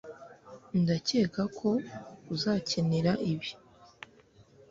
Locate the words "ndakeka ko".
0.81-1.69